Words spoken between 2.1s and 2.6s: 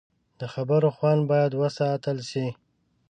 شي